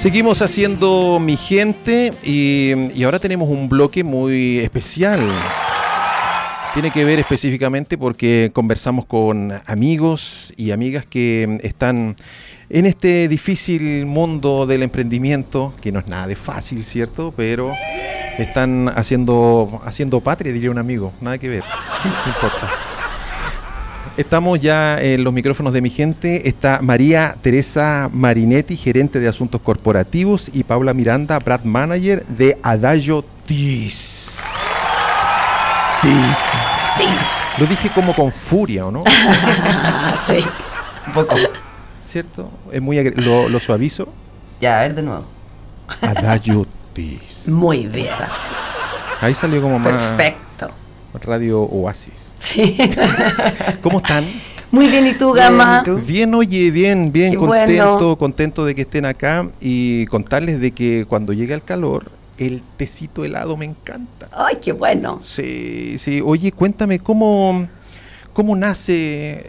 [0.00, 5.20] Seguimos haciendo mi gente y, y ahora tenemos un bloque muy especial.
[6.72, 12.16] Tiene que ver específicamente porque conversamos con amigos y amigas que están
[12.70, 17.34] en este difícil mundo del emprendimiento, que no es nada de fácil, ¿cierto?
[17.36, 17.70] Pero
[18.38, 21.64] están haciendo, haciendo patria, diría un amigo, nada que ver,
[22.04, 22.89] no importa.
[24.20, 26.46] Estamos ya en los micrófonos de mi gente.
[26.46, 33.24] Está María Teresa Marinetti, gerente de asuntos corporativos, y Paula Miranda, brand manager de Adagio
[33.46, 34.38] Tis.
[36.02, 37.58] Tis.
[37.58, 39.04] Lo dije como con furia, ¿o no?
[40.26, 40.44] sí,
[41.06, 41.36] un poco.
[42.04, 42.50] ¿Cierto?
[42.70, 44.06] Es muy lo, lo suavizo.
[44.60, 45.24] Ya, a ver de nuevo.
[46.02, 47.48] Adagio Tis.
[47.48, 48.14] Muy bien.
[49.22, 50.68] Ahí salió como más Perfecto.
[51.24, 52.29] Radio Oasis.
[52.40, 52.76] Sí.
[53.82, 54.24] ¿Cómo están?
[54.70, 55.82] Muy bien, ¿y tú, Gama?
[55.82, 56.06] Bien, ¿y tú?
[56.06, 58.16] Bien, oye, bien, bien, Qué contento, bueno.
[58.18, 63.24] contento de que estén acá y contarles de que cuando llega el calor, el tecito
[63.24, 64.28] helado me encanta.
[64.32, 65.18] Ay, qué bueno.
[65.22, 66.22] Sí, sí.
[66.24, 67.66] Oye, cuéntame cómo,
[68.32, 68.92] cómo nace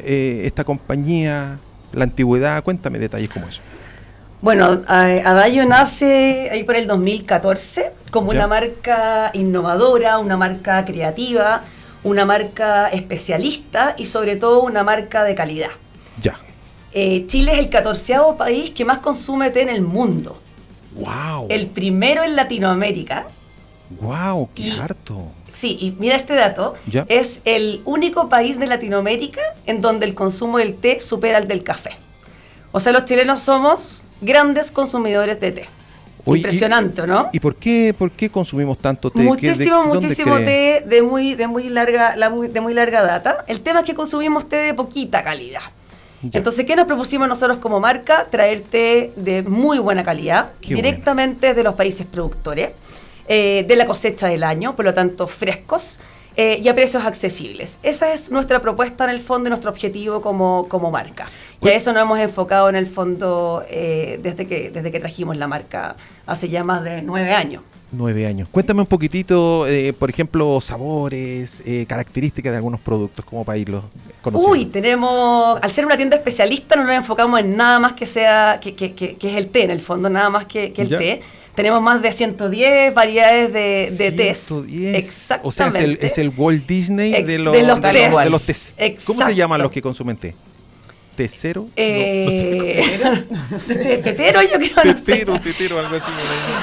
[0.04, 1.60] eh, esta compañía,
[1.94, 3.62] la antigüedad, cuéntame detalles como eso.
[4.42, 8.40] Bueno, Adagio nace ahí por el 2014 como Ya.
[8.40, 11.62] una marca innovadora, una marca creativa,
[12.04, 15.70] una marca especialista y sobre todo una marca de calidad.
[16.22, 16.40] Ya.
[16.94, 20.40] Eh, Chile es el catorceavo país que más consume té en el mundo.
[20.96, 21.48] Wow.
[21.50, 23.28] El primero en Latinoamérica.
[24.02, 25.32] Wow, qué y- harto.
[25.54, 26.74] Sí, y mira este dato.
[26.88, 27.06] Ya.
[27.10, 31.62] Es el único país de Latinoamérica en donde el consumo del té supera al del
[31.64, 31.92] café.
[32.72, 35.66] O sea, los chilenos somos grandes consumidores de té.
[36.26, 37.30] Oye, Impresionante, y- ¿no?
[37.34, 39.18] ¿Y por qué, por qué consumimos tanto té?
[39.20, 43.02] ¿Qué- de- Muchísimo, muchísimo té de muy, de muy larga, la muy- de muy larga
[43.02, 43.44] data.
[43.48, 45.62] El tema es que consumimos té de poquita calidad.
[46.24, 46.38] Ya.
[46.38, 48.28] Entonces, ¿qué nos propusimos nosotros como marca?
[48.30, 52.70] Traer té de muy buena calidad, Qué directamente de los países productores,
[53.28, 56.00] eh, de la cosecha del año, por lo tanto frescos
[56.38, 57.78] eh, y a precios accesibles.
[57.84, 61.28] Esa es nuestra propuesta en el fondo y nuestro objetivo como, como marca.
[61.62, 65.38] Y a eso nos hemos enfocado en el fondo eh, desde, que, desde que trajimos
[65.38, 65.96] la marca
[66.26, 67.62] hace ya más de nueve años.
[67.92, 68.48] Nueve años.
[68.50, 73.84] Cuéntame un poquitito, eh, por ejemplo, sabores, eh, características de algunos productos, como para irlos
[74.22, 74.54] conociendo.
[74.54, 78.60] Uy, tenemos, al ser una tienda especialista no nos enfocamos en nada más que sea,
[78.62, 80.98] que, que- que- que es el té en el fondo, nada más que, el Ya.
[80.98, 81.22] té.
[81.54, 84.40] Tenemos más de 110 variedades de, de tés.
[84.48, 84.96] 110.
[84.96, 85.48] Exactamente.
[85.50, 88.18] O sea, es el, es el Walt Disney Ex- de los, de los de tés.
[88.24, 88.76] de los tés.
[89.06, 90.34] ¿Cómo se llaman los que consumen té?
[91.16, 91.68] ¿Té cero?
[91.76, 93.00] Eh,
[93.68, 95.04] te- tetero, yo creo, no sé.
[95.14, 96.12] Tetero, tetero, algo así.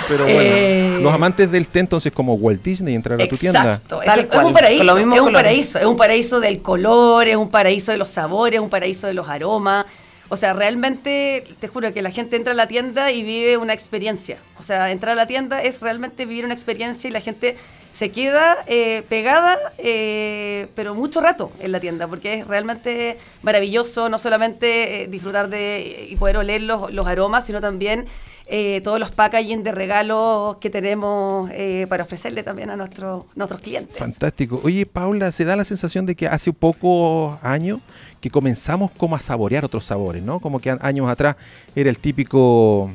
[0.08, 3.60] Pero bueno, Eh, los amantes del té, entonces, como Walt Disney, entrar a tu tienda.
[3.60, 4.08] Exacto, es,
[4.44, 8.08] un paraíso, es un paraíso, es un paraíso del color, es un paraíso de los
[8.08, 9.84] sabores, es un paraíso de los aromas.
[10.30, 13.72] O sea, realmente, te juro que la gente entra a la tienda y vive una
[13.74, 14.38] experiencia.
[14.58, 17.56] O sea, entrar a la tienda es realmente vivir una experiencia y la gente
[17.90, 24.08] se queda eh, pegada, eh, pero mucho rato en la tienda, porque es realmente maravilloso
[24.08, 28.06] no solamente eh, disfrutar de y poder oler los, los aromas, sino también
[28.46, 31.50] eh, todos los packaging de regalos que tenemos
[31.88, 33.96] para ofrecerle también a nuestros nuestros clientes.
[33.96, 34.60] Fantástico.
[34.64, 37.80] Oye, Paula, se da la sensación de que hace pocos años
[38.20, 40.40] que comenzamos como a saborear otros sabores, ¿no?
[40.40, 41.36] Como que años atrás
[41.76, 42.90] era el típico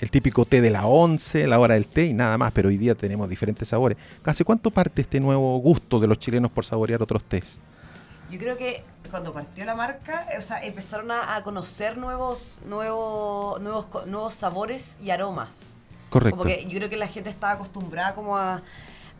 [0.00, 2.76] el típico té de la once, la hora del té y nada más, pero hoy
[2.76, 3.98] día tenemos diferentes sabores.
[4.24, 7.58] ¿Hace cuánto parte este nuevo gusto de los chilenos por saborear otros tés?
[8.30, 13.60] Yo creo que cuando partió la marca, o sea, empezaron a, a conocer nuevos, nuevos,
[13.60, 15.66] nuevos, nuevos sabores y aromas.
[16.10, 16.38] Correcto.
[16.38, 18.62] Como que yo creo que la gente estaba acostumbrada como a,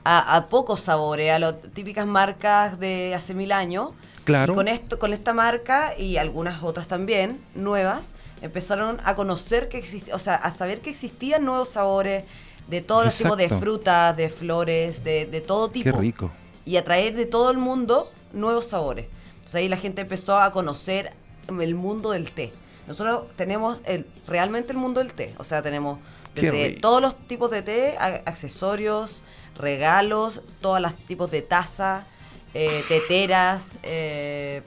[0.04, 3.90] a, a pocos sabores, a las típicas marcas de hace mil años.
[4.24, 4.52] Claro.
[4.52, 9.78] Y con esto, con esta marca y algunas otras también, nuevas, empezaron a conocer que
[9.78, 12.24] existía, o sea, a saber que existían nuevos sabores
[12.68, 16.30] de todos los tipos de frutas, de flores, de, de todo tipo Qué rico.
[16.64, 19.06] y atraer de todo el mundo nuevos sabores.
[19.36, 21.12] Entonces ahí la gente empezó a conocer
[21.48, 22.52] el mundo del té.
[22.86, 25.34] Nosotros tenemos el, realmente el mundo del té.
[25.38, 25.98] O sea, tenemos
[26.34, 29.22] desde todos los tipos de té, a- accesorios,
[29.56, 32.06] regalos, todos los tipos de taza,
[32.54, 34.62] eh, teteras, eh,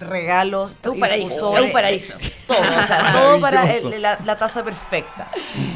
[0.00, 2.14] regalos, Es un paraíso, un paraíso.
[2.46, 5.28] Todo, o sea, todo para el- la, la taza perfecta.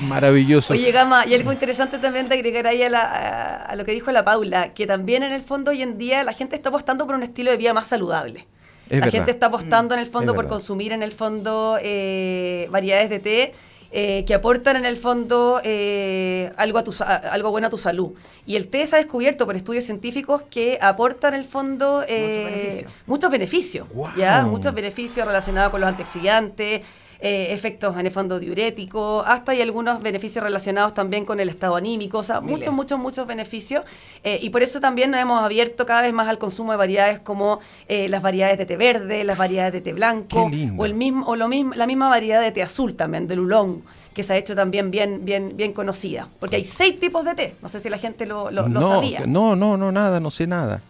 [0.03, 0.75] Maravilloso.
[0.75, 3.93] Oye, Gama, y algo interesante también de agregar ahí a, la- a- a lo que
[3.93, 7.07] dijo la Paula, que también en el fondo hoy en día la gente está apostando
[7.07, 8.47] por un estilo de vida más saludable.
[8.91, 9.13] Es la verdad.
[9.13, 10.57] gente está apostando en el fondo Es por verdad.
[10.57, 13.55] consumir en el fondo eh, variedades de té
[13.91, 18.13] eh, que aportan en el fondo eh, algo, a tu, algo bueno a tu salud.
[18.45, 22.45] Y el té se ha descubierto por estudios científicos que aportan en el fondo eh,
[22.45, 22.93] beneficios.
[23.07, 23.89] muchos beneficios.
[24.15, 24.45] ¿ya?
[24.45, 26.83] Muchos beneficios relacionados con los antioxidantes.
[27.21, 31.75] Eh, efectos en el fondo diuréticos, hasta hay algunos beneficios relacionados también con el estado
[31.77, 33.83] anímico, o sea, muchos, muchos, muchos beneficios.
[34.23, 37.19] eh, y por eso también nos hemos abierto cada vez más al consumo de variedades
[37.21, 41.27] como eh, las variedades de té verde, las variedades de té blanco, o, el mismo,
[41.27, 43.81] o lo mismo, la misma variedad de té azul también, del oolong,
[44.15, 46.27] que se ha hecho también bien, bien, bien conocida.
[46.41, 49.21] Porque hay seis tipos de té, no sé si la gente lo, lo- sabía.
[49.27, 50.81] no, no, no, nada, no sé nada.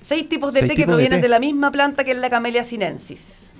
[0.00, 1.22] Seis tipos de Seis té que de provienen té.
[1.22, 3.52] de, la misma planta que es la Camellia sinensis.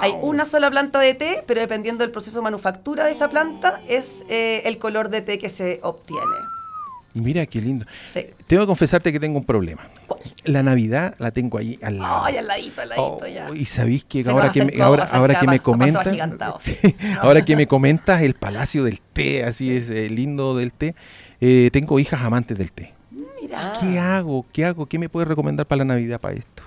[0.00, 3.80] Hay una sola planta de té, pero dependiendo del proceso de manufactura de esa planta,
[3.88, 6.22] es eh, el color de té que se obtiene.
[7.14, 7.86] Mira qué lindo.
[8.12, 8.26] Sí.
[8.46, 9.88] Tengo que confesarte que tengo un problema.
[10.06, 10.20] ¿Cuál?
[10.44, 12.24] La Navidad la tengo ahí al lado.
[12.26, 13.48] Ay, al ladito, al ladito, Oh, ya.
[13.54, 16.06] y sabéis que Se ahora que, me, ahora, ahora que me comentas,
[16.60, 16.76] sí,
[17.18, 20.94] ahora que me comentas el palacio del té, así es eh, lindo del té,
[21.40, 22.92] eh, tengo hijas amantes del té.
[23.10, 23.72] Mira.
[23.80, 24.44] ¿Qué hago?
[24.52, 24.84] ¿Qué hago?
[24.84, 26.64] ¿Qué me puedes recomendar para la Navidad para esto?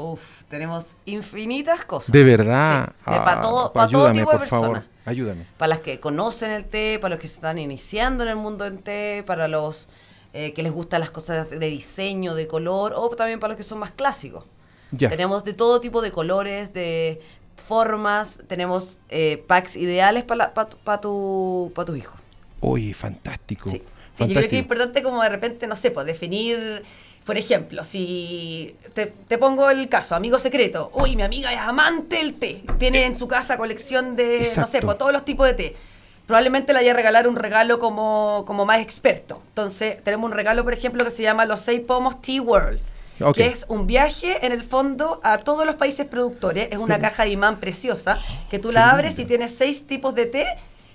[0.00, 2.12] Uf, tenemos infinitas cosas.
[2.12, 2.88] De verdad.
[3.04, 3.72] Sí, de pa' Ah, todo-
[4.12, 4.68] tipo de por favor.
[4.68, 4.84] personas.
[5.04, 5.46] Ayúdame.
[5.58, 8.64] Para las que conocen el té, para los que se están iniciando en el mundo
[8.64, 9.88] del té, para los
[10.32, 13.64] eh, que les gustan las cosas de diseño, de color, o también para los que
[13.64, 14.44] son más clásicos.
[14.92, 15.08] Ya.
[15.08, 17.20] Tenemos de todo tipo de colores, de
[17.56, 22.16] formas, tenemos eh, packs ideales para pa, tu- pa tu, pa tu hijo.
[22.60, 23.68] Oye, fantástico.
[23.68, 23.82] Sí.
[24.12, 26.82] Sí, yo creo que es importante como de repente, no sé, pues definir,
[27.24, 32.16] por ejemplo, si te, te pongo el caso, amigo secreto, uy, mi amiga es amante
[32.16, 35.54] del té, tiene en su casa colección de, no sé, pues todos los tipos de
[35.54, 35.76] té.
[36.26, 39.42] Probablemente le haya regalar un regalo como, como más experto.
[39.48, 42.80] Entonces, tenemos un regalo, por ejemplo, que se llama Los Seis Pomos Tea World.
[43.34, 46.68] Que es un viaje en el fondo a todos los países productores.
[46.70, 48.16] Es una caja de imán preciosa
[48.48, 50.46] que tú la abres y tienes seis tipos de té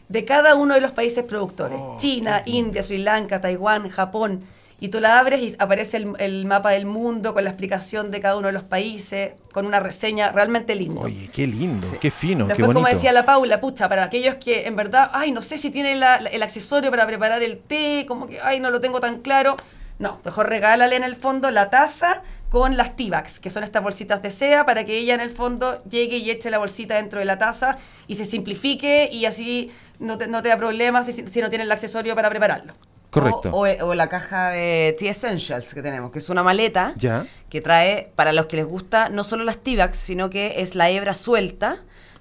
[0.07, 1.77] de cada uno de los países productores.
[1.79, 4.43] Oh, China, India, Sri Lanka, Taiwán, Japón.
[4.81, 8.19] Y tú la abres y aparece el, el mapa del mundo con la explicación de
[8.19, 11.01] cada uno de los países, con una reseña realmente linda.
[11.01, 12.73] Oye, qué lindo, qué fino, qué bonito.
[12.81, 16.01] como decía la Paula, pucha, para aquellos que en verdad, ay, no sé si tienen
[16.01, 19.55] la- el accesorio para preparar el té, como que, ay, no lo tengo tan claro.
[19.97, 24.21] No, mejor regálale en el fondo la taza con las T-Bags, que son estas bolsitas
[24.21, 27.25] de seda, para que ella en el fondo llegue y eche la bolsita dentro de
[27.25, 27.77] la taza
[28.07, 31.63] y se simplifique y así no te, no te da problemas si, si no tiene
[31.63, 32.73] el accesorio para prepararlo.
[33.19, 33.49] Correcto.
[33.51, 37.25] O, o- o la caja de Tea Essentials que tenemos, que es una maleta Ya.
[37.49, 40.89] que trae, para los que les gusta, no solo las T-Bags, sino que es la
[40.89, 41.77] hebra suelta.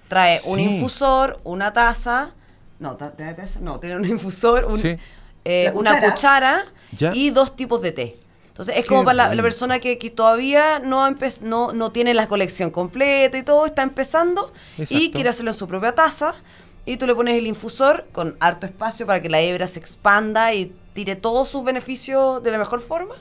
[0.09, 2.31] Trae un infusor, una taza.
[2.79, 4.97] No, ta- ta- taza, no, tiene un infusor, un- Sí.
[5.45, 6.65] eh, una cuchara.
[6.97, 7.13] Ya.
[7.13, 8.15] y dos tipos de té.
[8.49, 11.11] Entonces es Qué como para la, persona que, que todavía no,
[11.41, 15.67] no, no tiene la colección completa y todo, está empezando y quiere hacerlo en su
[15.67, 16.35] propia taza.
[16.87, 20.55] Y tú le pones el infusor con harto espacio para que la hebra se expanda
[20.55, 23.15] y tire todos sus beneficios de la mejor forma.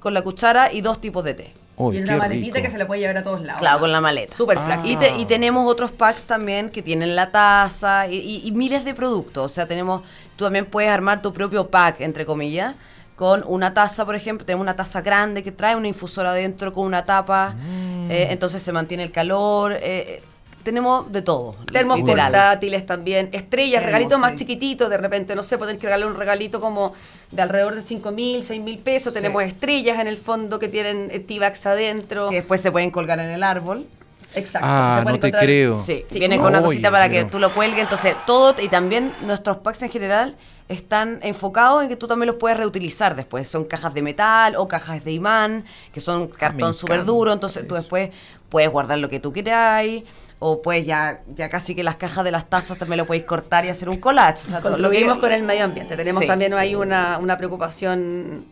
[0.00, 1.52] Con la cuchara y dos tipos de té.
[1.76, 2.66] Oye, y una maletita rico.
[2.66, 3.58] que se la puede llevar a todos lados.
[3.58, 3.80] Claro, ¿no?
[3.80, 4.36] con la maleta.
[4.36, 4.82] Súper Ah.
[4.84, 8.84] Y, te- y tenemos otros packs también que tienen la taza y, y- y miles
[8.84, 9.50] de productos.
[9.50, 10.02] O sea, tenemos,
[10.36, 12.74] tú también puedes armar tu propio pack, entre comillas,
[13.16, 14.44] con una taza, por ejemplo.
[14.44, 17.54] Tenemos una taza grande que trae una infusora adentro con una tapa.
[17.56, 18.10] Mm.
[18.10, 19.72] eh, entonces se mantiene el calor.
[19.80, 20.22] eh,
[20.64, 21.54] tenemos de todo.
[21.72, 22.32] Termos literal.
[22.32, 24.38] portátiles también, estrellas, Termos, regalitos más sí.
[24.38, 26.92] chiquititos, de repente, no sé, pueden que regalar un regalito como
[27.30, 29.12] de alrededor de 5 mil, 6 mil pesos.
[29.12, 29.20] Sí.
[29.20, 32.28] Tenemos estrellas en el fondo que tienen eh, T-Bags adentro.
[32.30, 33.86] Que después se pueden colgar en el árbol.
[34.34, 34.66] Exacto.
[34.68, 35.76] Ah, se no te creo.
[35.76, 36.18] Sí, Sí.
[36.18, 37.80] viene con una Oye, cosita para que tú lo cuelgues.
[37.82, 40.36] Entonces, todo y también nuestros packs en general
[40.68, 43.46] están enfocados en que tú también los puedes reutilizar después.
[43.46, 47.32] Son cajas de metal o cajas de imán, que son cartón súper duro.
[47.32, 48.10] Entonces, tú después
[48.48, 49.84] puedes guardar lo que tú quieras.
[50.40, 53.64] O pues ya, ya casi que las cajas de las tazas también lo podéis cortar
[53.64, 54.42] y hacer un collage.
[54.46, 55.96] O sea, todo lo que- Contribuimos con el medio ambiente.
[55.96, 56.26] Tenemos Sí.
[56.26, 58.44] también ahí una, una preocupación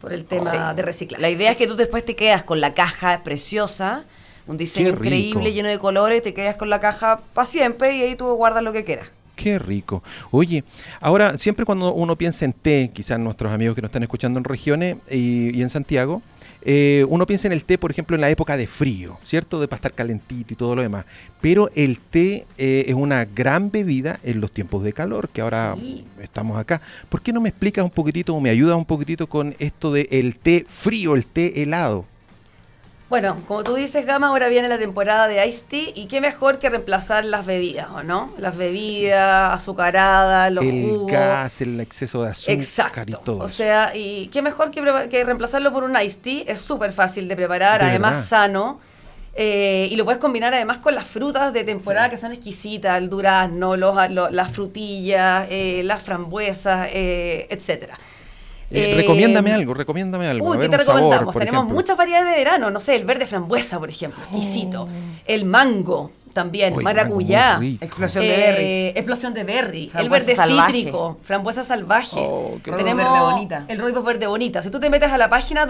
[0.00, 0.56] por el tema Sí.
[0.76, 1.20] de reciclaje.
[1.22, 4.04] La idea es que tú después te quedas con la caja preciosa,
[4.46, 8.14] un diseño increíble, lleno de colores, te quedas con la caja para siempre y ahí
[8.16, 9.08] tú guardas lo que quieras.
[9.34, 10.02] Qué rico.
[10.30, 10.62] Oye,
[11.00, 14.44] ahora siempre cuando uno piensa en té, quizás nuestros amigos que nos están escuchando en
[14.44, 16.22] regiones y, y en Santiago,
[16.64, 19.60] eh, uno piensa en el té, por ejemplo, en la época de frío, ¿cierto?
[19.60, 21.04] De para estar calentito y todo lo demás.
[21.40, 25.76] Pero el té eh, es una gran bebida en los tiempos de calor, que ahora
[25.78, 26.04] Sí.
[26.22, 26.80] estamos acá.
[27.08, 30.08] ¿Por qué no me explicas un poquitito o me ayudas un poquitito con esto de
[30.10, 32.06] el té frío, el té helado?
[33.08, 36.58] Bueno, como tú dices, Gama, ahora viene la temporada de Ice Tea y qué mejor
[36.58, 38.34] que reemplazar las bebidas, ¿o no?
[38.38, 41.04] Las bebidas azucaradas, los el jugos.
[41.06, 43.18] gas, el exceso de azúcar y Exacto.
[43.18, 43.56] todo O eso.
[43.56, 46.44] sea, y qué mejor que, que reemplazarlo por un iced tea.
[46.46, 48.28] Es súper fácil de preparar, De además verdad.
[48.28, 48.80] sano.
[49.36, 53.08] eh, y lo puedes combinar además con las frutas de temporada que son exquisitas, el
[53.10, 57.98] durazno, los, lo- las frutillas, eh, las frambuesas, eh, etcétera.
[58.70, 60.48] Eh, Eh, recomiéndame algo, recomiéndame algo.
[60.50, 61.34] Uy, ¿qué te sabor, recomendamos?
[61.36, 61.74] Tenemos ejemplo.
[61.74, 64.82] muchas variedades de verano, no sé, el verde frambuesa, por ejemplo, exquisito.
[64.84, 64.88] Oh.
[65.26, 67.60] El mango, también, maracuyá.
[67.80, 68.96] Explosión de Eh, berries.
[68.96, 69.92] explosión de berry.
[69.96, 70.72] El verde salvaje.
[70.72, 71.18] cítrico.
[71.22, 72.16] Frambuesa salvaje.
[72.18, 73.04] Oh, qué Tenemos.
[73.04, 73.64] Verde bonita.
[73.68, 74.60] el rooibos verde bonita.
[74.62, 75.64] Si tú te metes a la página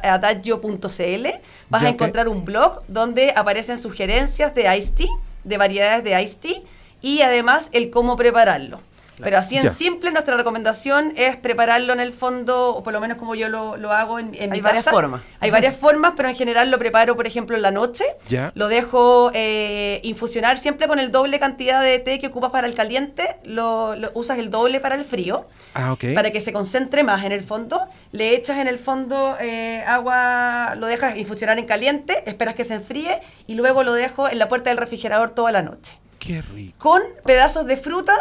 [0.00, 1.26] www.adagio.cl,
[1.68, 5.08] vas Ya, a encontrar un blog donde aparecen sugerencias de iced tea,
[5.44, 6.60] de variedades de iced tea
[7.02, 8.80] y además el cómo prepararlo.
[9.22, 9.72] Pero así en Ya.
[9.72, 13.76] simple, nuestra recomendación es prepararlo en el fondo, o por lo menos como yo lo,
[13.76, 14.94] lo hago en, en Hay mi varias casa.
[14.96, 15.22] formas.
[15.40, 18.04] Hay varias formas, pero en general lo preparo, por ejemplo, en la noche.
[18.28, 18.52] Ya.
[18.54, 22.74] Lo dejo eh, infusionar siempre con el doble cantidad de té que ocupas para el
[22.74, 23.36] caliente.
[23.44, 25.46] Lo, lo- usas el doble para el frío.
[25.74, 26.04] Ah, ok.
[26.14, 27.86] Para que se concentre más en el fondo.
[28.12, 32.74] Le echas en el fondo eh, agua, lo dejas infusionar en caliente, esperas que se
[32.74, 35.96] enfríe y luego lo dejo en la puerta del refrigerador toda la noche.
[36.18, 36.76] Qué rico.
[36.78, 38.12] Con pedazos de fruta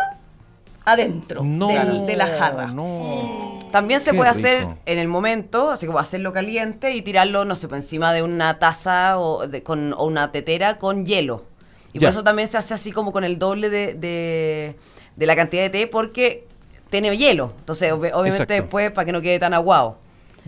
[0.92, 2.68] adentro No, del- de la jarra.
[2.68, 3.60] No.
[3.72, 4.78] También se Qué puede hacer rico.
[4.86, 8.58] en el momento, así como hacerlo caliente y tirarlo, no sé, por encima de una
[8.60, 11.46] taza o, de- con, o una tetera con hielo.
[11.94, 12.08] Y Ya.
[12.08, 14.76] por eso también se hace así como con el doble de, de-
[15.16, 16.48] de la cantidad de té porque
[16.90, 17.54] tiene hielo.
[17.60, 18.54] Entonces, ob- obviamente Exacto.
[18.54, 19.98] después, para que no quede tan aguado.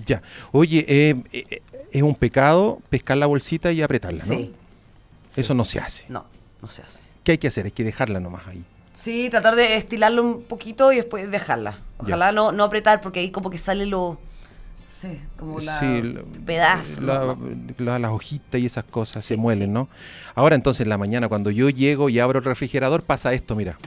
[0.06, 0.22] Ya.
[0.52, 4.36] Oye, eh, eh, es un pecado pescar la bolsita y apretarla, ¿no?
[4.36, 4.54] Sí.
[5.36, 6.06] Eso no se hace.
[6.10, 6.26] No,
[6.62, 7.02] no se hace.
[7.24, 7.66] ¿Qué hay que hacer?
[7.66, 8.64] Hay que dejarla nomás ahí.
[8.94, 11.78] Sí, tratar de estilarlo un poquito y después dejarla.
[11.98, 14.20] Ojalá no, no apretar porque ahí como que sale lo...
[15.02, 17.02] Sí, como la Sí, la- pedazo.
[17.02, 17.38] la- ¿no?
[17.80, 19.88] la- las hojitas y esas cosas se muelen, ¿no?
[20.36, 23.78] Ahora entonces en la mañana cuando yo llego y abro el refrigerador pasa esto, mira.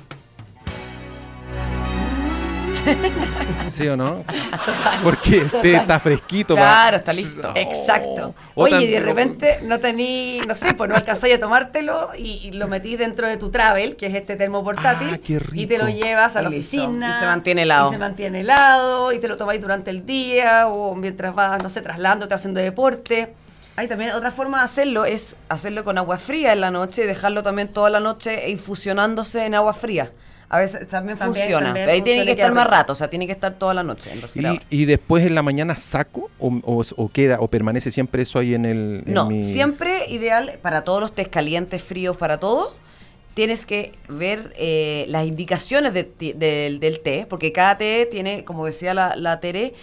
[3.71, 4.25] ¿Sí o no?
[5.03, 5.75] Porque el té Total.
[5.75, 6.55] está fresquito.
[6.55, 7.53] Claro, va- está listo.
[7.55, 8.35] Exacto.
[8.55, 12.41] O Oye, y de repente no tení, no sé, pues no alcanzáis a tomártelo y,
[12.45, 15.67] y lo metís dentro de tu travel, que es este termo portátil, Ah, qué y
[15.67, 15.99] te lo rico.
[16.05, 16.77] llevas a la listo.
[16.83, 17.11] oficina.
[17.17, 17.89] Y se mantiene helado.
[17.89, 21.69] Y se mantiene helado, y te lo tomáis durante el día, o mientras vas, no
[21.69, 23.35] sé, trasladándote, haciendo deporte.
[23.77, 27.07] Hay también otra forma de hacerlo es hacerlo con agua fría en la noche y
[27.07, 30.13] dejarlo también toda la noche infusionándose en agua fría.
[30.49, 31.67] A veces también, También- funciona.
[31.67, 33.83] también ahí tiene funciona que estar más rato, o sea, tiene que estar toda la
[33.83, 34.21] noche en
[34.71, 38.55] Y, después en la mañana saco o, o- o queda o permanece siempre eso ahí
[38.55, 42.77] en el en No, mi- siempre ideal para todos los tés calientes, fríos, para todo.
[43.35, 48.45] Tienes que ver eh, las indicaciones de ti- del, del té, porque cada té tiene,
[48.45, 49.75] como decía la, la Tere,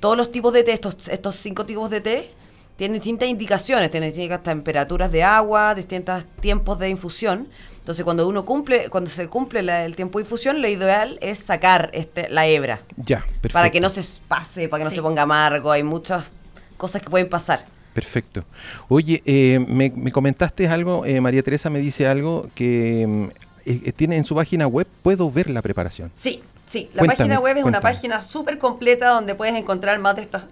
[0.00, 2.30] todos los tipos de té, estos, estos cinco tipos de té,
[2.76, 7.46] tienen distintas indicaciones, tienen distintas temperaturas de agua, distintos tiempos de infusión.
[7.82, 11.40] Entonces, cuando uno cumple, cuando se cumple la- el tiempo de infusión, lo ideal es
[11.40, 13.48] sacar este, la hebra Ya, perfecto.
[13.54, 14.96] para que no se pase, para que no Sí.
[14.96, 15.72] se ponga amargo.
[15.72, 16.30] Hay muchas
[16.76, 17.64] cosas que pueden pasar.
[17.92, 18.44] Perfecto.
[18.88, 23.24] Oye, eh, me, me comentaste algo, eh, María Teresa me dice algo que mm,
[23.66, 26.10] eh, tiene en su página web, puedo ver la preparación.
[26.14, 26.88] Sí, sí.
[26.94, 30.44] La Cuéntame, página web es una página súper completa donde puedes encontrar más de estas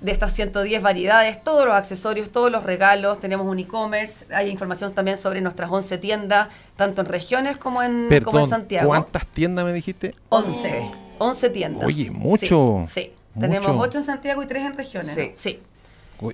[0.00, 4.92] de estas 110 variedades, todos los accesorios, todos los regalos, tenemos un e-commerce, hay información
[4.92, 8.88] también sobre nuestras 11 tiendas, tanto en regiones como en, como en Santiago.
[8.88, 10.14] ¿cuántas tiendas me dijiste?
[10.28, 10.90] 11.
[11.18, 11.86] 11 tiendas.
[11.86, 13.12] Oye, mucho, Sí, sí.
[13.34, 13.48] mucho.
[13.48, 15.14] tenemos 8 en Santiago y 3 en regiones.
[15.14, 15.32] Sí.
[15.36, 15.60] sí.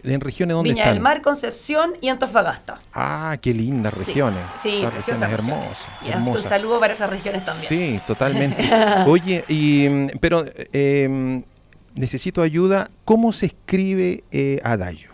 [0.05, 0.95] ¿En regiones dónde Viña están?
[0.95, 2.79] del Mar, Concepción y Antofagasta.
[2.95, 4.45] Ah, qué lindas Sí, regiones.
[4.63, 5.89] Sí, Las preciosas regiones hermosas.
[6.03, 7.69] Y que un saludo para esas regiones también.
[7.69, 8.63] Sí, totalmente.
[9.09, 11.43] Oye, y, mm, pero eh,
[11.95, 12.91] necesito ayuda.
[13.05, 15.11] ¿Cómo se escribe eh, Adagio?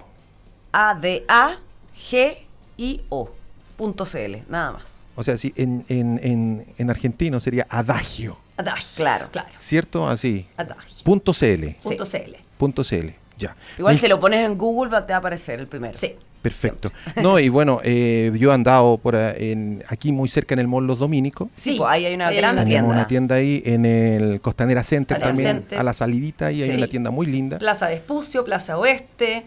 [0.72, 3.30] A-D-A-G-I-O.
[3.76, 5.06] Punto CL, nada más.
[5.14, 8.96] O sea, si en, en, en, en argentino sería Adagio, Adagio.
[8.96, 9.28] Claro.
[9.30, 9.48] Claro.
[9.54, 10.08] ¿cierto?
[10.08, 10.46] Así.
[10.56, 11.04] Adagio.
[11.04, 11.76] Punto CL.
[11.82, 12.34] Punto CL.
[12.56, 13.10] Punto CL.
[13.36, 13.56] Ya.
[13.78, 15.96] Igual Mi- si lo pones en Google va- te va a aparecer el primero.
[15.96, 16.16] Sí.
[16.42, 16.92] Perfecto.
[17.16, 20.68] No, y bueno, eh, yo he andado por a- en, aquí muy cerca en el
[20.68, 21.48] Mall Los Dominicos.
[21.54, 22.88] Sí, Sí, pues ahí hay una ahí hay gran una tienda.
[22.90, 25.78] una tienda ahí en el Costanera Center Costanera también, Center.
[25.78, 26.76] a la salidita y hay Sí.
[26.76, 27.58] una tienda muy linda.
[27.58, 29.44] Plaza Vespucio, Plaza Oeste,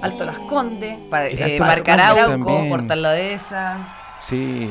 [0.00, 0.96] Alto Las Condes.
[1.10, 2.68] Para, eh, Alto Parque Las Condes Arauco, también.
[2.70, 3.88] Portal la Dehesa.
[4.20, 4.68] Sí.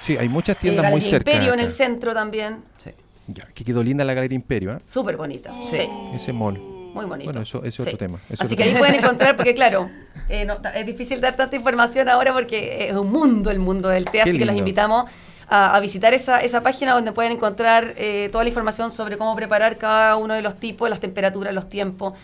[0.00, 1.30] Sí, hay muchas El tiendas muy cerca.
[1.30, 2.58] Imperio en el centro también.
[2.78, 2.90] Sí.
[3.26, 4.80] Ya, que quedó linda la Galería Imperio, ¿ah?
[4.86, 5.52] Súper bonita.
[5.68, 5.76] Sí.
[5.76, 5.88] Sí.
[6.14, 6.58] Ese mall.
[6.94, 7.30] Muy bonito.
[7.30, 9.90] Bueno, eso- ese es otro tema, es Así otro que ahí pueden encontrar, porque claro,
[10.28, 14.04] eh, no, es difícil dar tanta información ahora porque es un mundo el mundo del
[14.06, 15.10] té, Qué así que los invitamos
[15.48, 19.34] a, a visitar esa, esa página donde pueden encontrar eh, toda la información sobre cómo
[19.36, 22.14] preparar cada uno de los tipos, las temperaturas, los tiempos,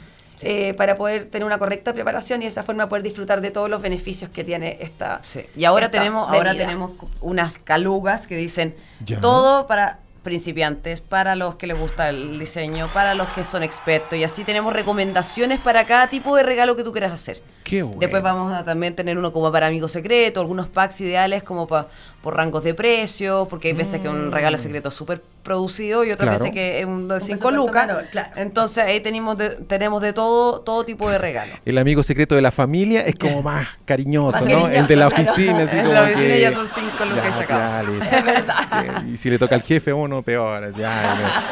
[0.42, 3.70] eh, para poder tener una correcta preparación y de esa forma poder disfrutar de todos
[3.70, 5.20] los beneficios que tiene esta.
[5.22, 5.40] Sí.
[5.56, 6.90] Y ahora esta tenemos, ahora tenemos
[7.22, 8.74] unas calugas que dicen
[9.06, 9.20] Ya.
[9.20, 14.18] todo para principiantes, para los que les gusta el diseño, para los que son expertos.
[14.18, 17.40] Y así tenemos recomendaciones para cada tipo de regalo que tú quieras hacer.
[17.62, 18.00] Qué bueno.
[18.00, 21.86] Después vamos a también tener uno como para amigos secretos, algunos packs ideales como pa-
[22.22, 26.10] por rangos de precio, porque hay veces que un regalo secreto es súper producido y
[26.10, 26.38] otras Claro.
[26.42, 27.86] veces que es un de Un 5 presupuesto lucas.
[27.86, 28.30] menor, claro.
[28.36, 31.54] Entonces ahí tenemos de, tenemos de todo, todo tipo de regalos.
[31.64, 34.66] El amigo secreto de la familia es como más cariñoso, Más ¿no?
[34.68, 35.66] el de la oficina, claro.
[35.68, 37.60] así como la oficina que- ya son cinco lucas y se acabó.
[37.60, 39.02] ya, listo.
[39.12, 40.72] Y si le toca al jefe uno, peor.
[40.72, 41.42] ya, ya.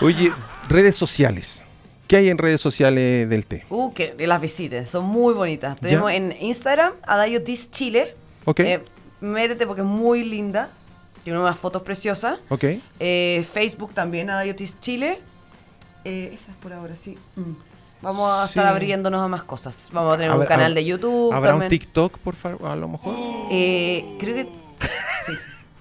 [0.00, 0.30] Oye,
[0.68, 1.62] redes sociales.
[2.06, 3.64] ¿Qué hay en redes sociales del té?
[3.68, 5.74] Uh, que las visiten, son muy bonitas.
[5.80, 5.88] Ya.
[5.88, 8.14] Tenemos en Instagram Adayotis Chile.
[8.44, 8.60] Ok.
[8.60, 8.80] Eh,
[9.20, 10.68] métete porque es muy linda.
[11.26, 12.38] Tiene unas fotos preciosas.
[12.50, 12.64] Ok.
[13.00, 15.18] Eh, Facebook también, Adayotis Chile.
[16.04, 17.18] Eh, esa es por ahora, sí.
[17.34, 17.50] Mm.
[18.00, 18.50] Vamos a Sí.
[18.50, 19.88] estar abriéndonos a más cosas.
[19.90, 21.32] Vamos a tener un canal de YouTube.
[21.32, 21.66] ¿Habrá también.
[21.66, 23.12] un TikTok, por favor, a lo mejor?
[23.50, 24.42] Eh, creo que
[25.26, 25.32] sí.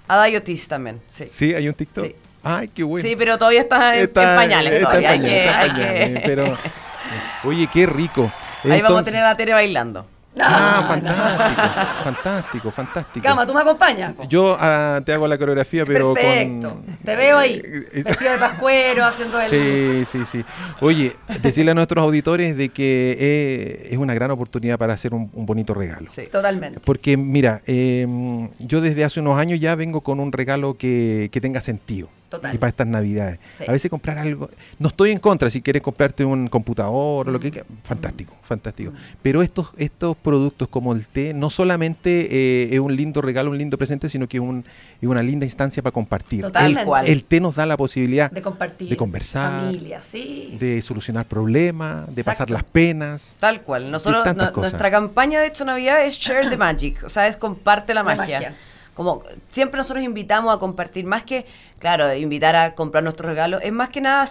[0.07, 1.27] Adayotis también, sí.
[1.27, 2.05] Sí, hay un TikTok.
[2.07, 2.15] Sí.
[2.41, 3.07] Ay, qué bueno.
[3.07, 4.73] Sí, pero todavía está en, en pañales.
[4.73, 5.09] está en todavía.
[5.11, 6.53] Hay pañales, que- está en hay que- pañales, pero,
[7.43, 8.31] oye, qué rico.
[8.63, 10.07] Ahí vamos a tener a Tere bailando.
[10.39, 13.23] Ah, fantástico, fantástico, fantástico.
[13.23, 14.13] Cama, ¿tú me acompañas?
[14.27, 16.69] Yo ah, te hago la coreografía, pero Perfecto.
[16.69, 16.83] con...
[17.03, 17.61] Te veo ahí,
[17.93, 19.47] Es- vestido de pascuero, haciendo el...
[19.47, 20.45] Sí, sí, sí.
[20.81, 25.29] Oye, decirle a nuestros auditores de que eh, es una gran oportunidad para hacer un,
[25.33, 26.07] un bonito regalo.
[26.09, 26.23] Sí.
[26.31, 26.79] Totalmente.
[26.83, 28.05] Porque mira, eh,
[28.59, 32.09] yo desde hace unos años ya vengo con un regalo que, que tenga sentido.
[32.35, 32.55] Total.
[32.55, 33.39] Y para estas navidades.
[33.53, 33.63] Sí.
[33.67, 34.49] A veces comprar algo,
[34.79, 38.91] no estoy en contra, si quieres comprarte un computador o lo que quieras, fantástico, fantástico.
[39.21, 43.57] Pero estos, estos productos como el té, no solamente eh, es un lindo regalo, un
[43.57, 44.65] lindo presente, sino que es, un,
[45.01, 46.41] es una linda instancia para compartir.
[46.41, 46.81] Totalmente.
[46.81, 47.07] El, cual.
[47.07, 48.89] el té nos da la posibilidad De compartir.
[48.89, 50.57] de conversar, Familia, sí.
[50.59, 53.35] de solucionar problemas, de pasar las penas.
[53.39, 53.91] Tal cual.
[53.91, 57.93] Nosotros, no- nuestra campaña de hecho Navidad es Share the Magic, o sea, es comparte
[57.93, 58.39] la, La magia.
[58.39, 58.53] magia.
[58.95, 59.21] Como
[59.51, 61.45] siempre nosotros invitamos a compartir, más que,
[61.77, 64.25] claro, invitar a comprar nuestros regalos, es más que nada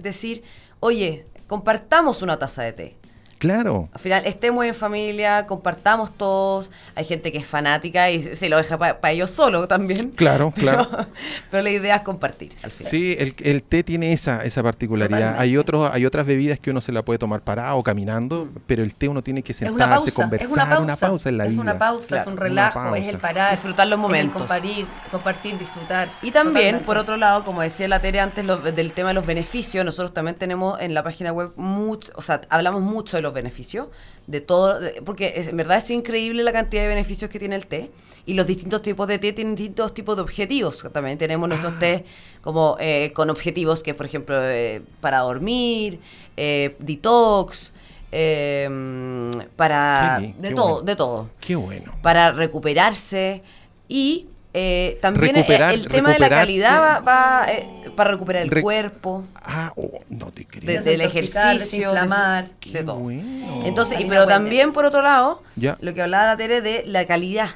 [0.00, 0.42] decir,
[0.80, 2.96] oye, compartamos una taza de té.
[3.38, 3.88] Claro.
[3.92, 6.70] Al final, estemos en familia, compartamos todos.
[6.94, 10.10] Hay gente que es fanática y se lo deja para ellos solo también.
[10.10, 11.06] Claro, Pero- claro.
[11.50, 12.90] Pero la idea es compartir al final.
[12.90, 15.18] Sí, el, el té tiene esa, esa particularidad.
[15.18, 15.42] Totalmente.
[15.42, 18.82] Hay otros, hay otras bebidas que uno se la puede tomar parado o caminando, pero
[18.82, 21.44] el té uno tiene que Es una sentarse, pausa, conversar, es una pausa, en la
[21.44, 21.62] es vida.
[21.62, 24.38] una pausa, Claro, es un una relajo, es el parar, Disfrutar los es el momentos.
[24.42, 26.08] compartir, compartir, disfrutar.
[26.22, 26.84] Y también, Totalmente.
[26.86, 30.12] por otro lado, como decía la Tere antes lo- del tema de los beneficios, nosotros
[30.12, 33.88] también tenemos en la página web mucho, o sea, hablamos mucho de los beneficios,
[34.26, 37.56] de todo, de- porque es- en verdad es increíble la cantidad de beneficios que tiene
[37.56, 37.90] el té
[38.26, 40.84] y los distintos tipos de té tienen distintos tipos de objetivos.
[40.92, 41.78] También tenemos nuestros Ah.
[41.78, 42.04] té
[42.42, 46.00] como eh, con objetivos que, por ejemplo, eh, para dormir,
[46.36, 47.72] eh, detox,
[48.12, 50.82] mm, para Qué bien, de todo, bueno.
[50.82, 51.92] de todo Qué bueno.
[52.02, 53.42] para recuperarse
[53.88, 54.28] y
[54.60, 58.50] eh, también eh, Recuperar- el tema de la calidad va, va, eh, para recuperar el
[58.50, 60.82] Re- cuerpo, Ah, oh, no te de- creo.
[60.82, 62.48] del Desintoxicar, ejercicio, desinflamar.
[62.48, 62.96] de, Qué de todo.
[62.96, 63.60] bueno.
[63.64, 65.78] Entonces, y, pero también por otro lado, Ya.
[65.80, 67.50] lo que hablaba la Tere de la calidad.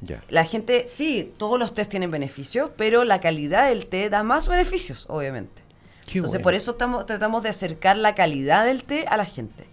[0.00, 0.22] Ya.
[0.28, 4.46] La gente, sí, todos los test tienen beneficios, pero la calidad del té da más
[4.48, 5.62] beneficios, obviamente.
[6.06, 6.44] Qué Entonces, bueno.
[6.44, 9.66] por eso estamos, tratamos de acercar la calidad del té a la gente.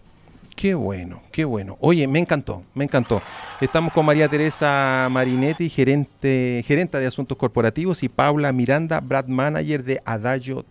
[0.55, 1.77] Qué bueno, qué bueno.
[1.81, 3.21] Oye, me encantó, me encantó.
[3.59, 9.83] Estamos con María Teresa Marinetti, gerente, gerenta de asuntos corporativos, y Paula Miranda, brand manager
[9.83, 10.63] de Adagio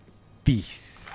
[0.43, 1.11] Teas.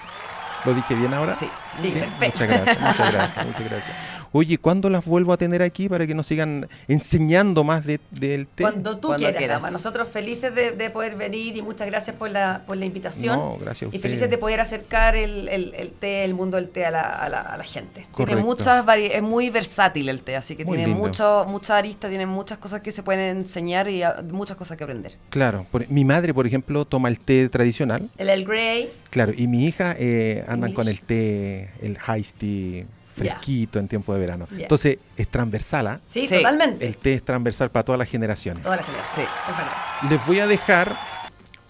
[0.66, 1.36] ¿Lo dije bien ahora?
[1.36, 1.50] Sí,
[1.82, 2.42] sí, perfecto.
[2.42, 3.98] Muchas gracias, muchas gracias, muchas gracias.
[4.32, 8.48] Oye, ¿cuándo las vuelvo a tener aquí para que nos sigan enseñando más de- del
[8.48, 8.64] té?
[8.64, 9.58] Cuando tú Cuando quieras, quieras.
[9.62, 9.72] Dama.
[9.72, 13.38] Nosotros felices de, de poder venir y muchas gracias por la, por la invitación.
[13.38, 16.70] No, gracias a y felices de poder acercar el, el- el té, el mundo del
[16.70, 18.06] té a la, a la- a la gente.
[18.12, 18.26] Correcto.
[18.26, 21.06] Tiene muchas vari- es muy versátil el té, así que Muy tiene lindo.
[21.08, 24.84] mucho, mucha arista, tiene muchas cosas que se pueden enseñar y ah, muchas cosas que
[24.84, 25.14] aprender.
[25.30, 29.48] Claro, por- mi madre, por ejemplo, toma el té tradicional, El El Grey, claro, y
[29.48, 32.86] mi hija eh, andan con el té, el iced tea
[33.20, 34.48] Fresquito en tiempo de verano.
[34.58, 36.00] Entonces, es transversal, ¿ah?
[36.10, 36.36] sí, Sí.
[36.38, 36.86] totalmente.
[36.86, 38.64] El té es transversal para todas las generaciones.
[38.64, 39.26] Toda la generación.
[39.28, 39.32] Sí.
[39.52, 39.74] Es verdad.
[40.10, 40.96] Les voy a dejar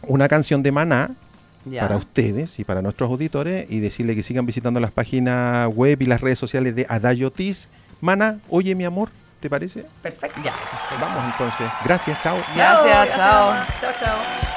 [0.03, 1.11] una canción de Maná
[1.65, 1.81] Ya.
[1.81, 6.05] para ustedes y para nuestros auditores y decirle que sigan visitando las páginas web y
[6.05, 7.67] las redes sociales de Adagio Teas.
[8.01, 9.09] Maná, oye mi amor,
[9.41, 9.85] ¿te parece?
[10.01, 10.39] Perfecto.
[10.43, 10.95] Ya, perfecto.
[11.01, 11.67] Vamos entonces.
[11.83, 12.37] Gracias, chao.
[12.55, 13.53] Gracias, chao.
[13.81, 14.48] Chao, chao.